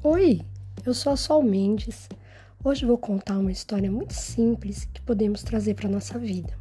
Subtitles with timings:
[0.00, 0.42] Oi,
[0.86, 2.08] eu sou a Sol Mendes.
[2.62, 6.56] Hoje vou contar uma história muito simples que podemos trazer para nossa vida.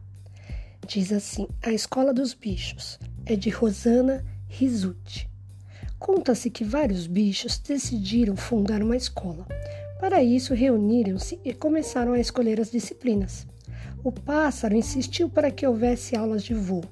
[0.87, 2.97] Diz assim: A Escola dos Bichos
[3.27, 5.29] é de Rosana Rizuti.
[5.99, 9.45] Conta-se que vários bichos decidiram fundar uma escola.
[9.99, 13.45] Para isso, reuniram-se e começaram a escolher as disciplinas.
[14.03, 16.83] O pássaro insistiu para que houvesse aulas de voo.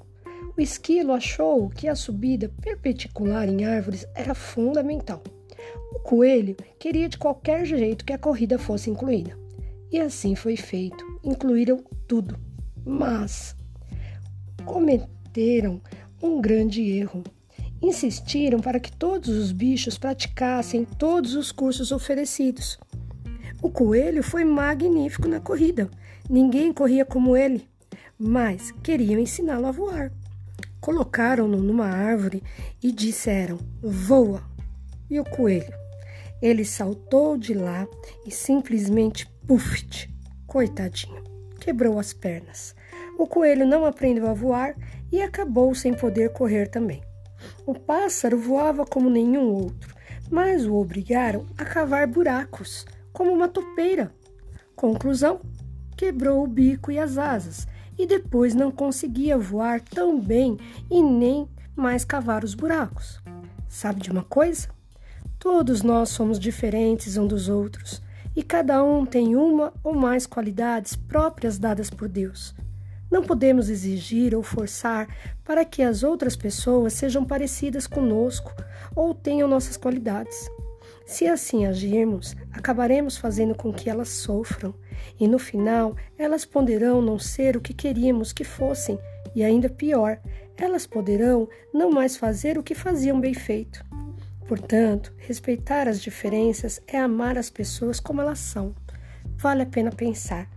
[0.56, 5.24] O esquilo achou que a subida perpendicular em árvores era fundamental.
[5.92, 9.36] O coelho queria de qualquer jeito que a corrida fosse incluída.
[9.90, 11.04] E assim foi feito.
[11.22, 12.38] Incluíram tudo.
[12.84, 13.56] Mas
[14.64, 15.80] cometeram
[16.22, 17.22] um grande erro.
[17.80, 22.78] Insistiram para que todos os bichos praticassem todos os cursos oferecidos.
[23.62, 25.90] O coelho foi magnífico na corrida.
[26.28, 27.66] Ninguém corria como ele,
[28.18, 30.12] mas queriam ensiná-lo a voar.
[30.80, 32.42] Colocaram-no numa árvore
[32.82, 34.55] e disseram: Voa!
[35.08, 35.74] E o coelho?
[36.42, 37.86] Ele saltou de lá
[38.26, 40.12] e simplesmente, puft,
[40.46, 41.22] coitadinho,
[41.60, 42.74] quebrou as pernas.
[43.18, 44.76] O coelho não aprendeu a voar
[45.10, 47.02] e acabou sem poder correr também.
[47.64, 49.94] O pássaro voava como nenhum outro,
[50.30, 54.12] mas o obrigaram a cavar buracos, como uma topeira.
[54.74, 55.40] Conclusão:
[55.96, 57.66] quebrou o bico e as asas
[57.98, 60.58] e depois não conseguia voar tão bem
[60.90, 63.22] e nem mais cavar os buracos.
[63.68, 64.75] Sabe de uma coisa?
[65.38, 68.02] Todos nós somos diferentes um dos outros
[68.34, 72.54] e cada um tem uma ou mais qualidades próprias dadas por Deus.
[73.10, 75.08] Não podemos exigir ou forçar
[75.44, 78.52] para que as outras pessoas sejam parecidas conosco
[78.94, 80.50] ou tenham nossas qualidades.
[81.06, 84.74] Se assim agirmos, acabaremos fazendo com que elas sofram,
[85.20, 88.98] e no final elas poderão não ser o que queríamos que fossem,
[89.34, 90.18] e ainda pior,
[90.56, 93.84] elas poderão não mais fazer o que faziam bem feito.
[94.46, 98.74] Portanto, respeitar as diferenças é amar as pessoas como elas são.
[99.36, 100.48] Vale a pena pensar.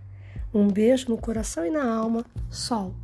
[0.54, 2.94] Um beijo no coração e na alma, Sol.